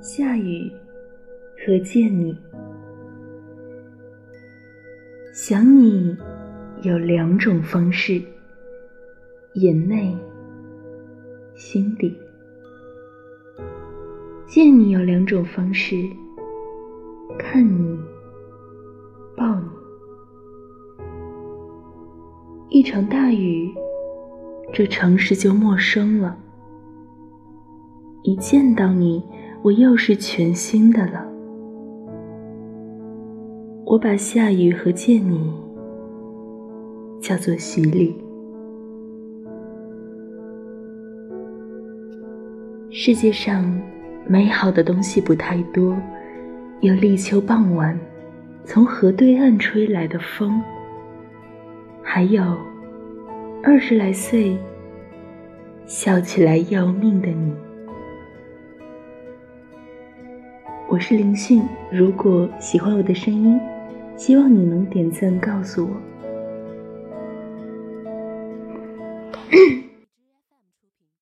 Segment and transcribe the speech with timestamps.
[0.00, 0.70] 下雨
[1.56, 2.36] 和见你，
[5.34, 6.16] 想你
[6.82, 8.22] 有两种方式：
[9.54, 10.16] 眼内、
[11.56, 12.16] 心底；
[14.46, 15.96] 见你有两种方式：
[17.36, 17.98] 看你、
[19.36, 19.68] 抱你。
[22.70, 23.74] 一场大雨，
[24.72, 26.38] 这城市就陌生了。
[28.22, 29.24] 一见到你，
[29.62, 31.26] 我又是全新的了。
[33.84, 35.52] 我把下雨和见你
[37.20, 38.14] 叫做洗礼。
[42.90, 43.80] 世界上
[44.26, 45.96] 美好的东西不太多，
[46.80, 47.98] 有立秋傍晚
[48.64, 50.60] 从河对岸吹来的风，
[52.02, 52.42] 还有
[53.62, 54.56] 二十来岁
[55.86, 57.54] 笑起来要命的你。
[60.90, 63.60] 我是林迅，如果喜欢我的声音，
[64.16, 65.90] 希望你能点赞告诉我。